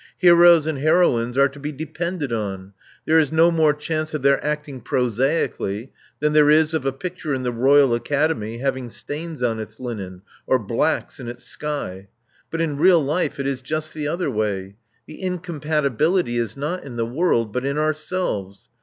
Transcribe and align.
Heroes 0.17 0.65
and 0.65 0.79
heroines 0.79 1.37
are 1.37 1.47
to 1.47 1.59
be 1.59 1.71
depended 1.71 2.33
on: 2.33 2.73
there 3.05 3.19
is 3.19 3.31
no 3.31 3.51
more 3.51 3.71
chance 3.71 4.15
of 4.15 4.23
their 4.23 4.43
acting 4.43 4.81
prosaically 4.81 5.91
than 6.19 6.33
there 6.33 6.49
is 6.49 6.73
of 6.73 6.87
a 6.87 6.91
picture 6.91 7.35
in 7.35 7.43
the 7.43 7.51
Royal 7.51 7.93
Academy 7.93 8.57
having 8.57 8.89
stains 8.89 9.43
on 9.43 9.59
its 9.59 9.79
linen, 9.79 10.23
or 10.47 10.57
blacks 10.57 11.19
in 11.19 11.27
its 11.27 11.43
sky. 11.45 12.07
But 12.49 12.61
in 12.61 12.77
real 12.77 12.99
life 13.03 13.39
it 13.39 13.45
is 13.45 13.61
just 13.61 13.93
the 13.93 14.07
other 14.07 14.31
way. 14.31 14.75
The 15.05 15.21
incompatibility 15.21 16.39
is 16.39 16.57
not 16.57 16.83
in 16.83 16.95
the 16.95 17.05
world, 17.05 17.53
but 17.53 17.63
in 17.63 17.77
ourselves. 17.77 18.69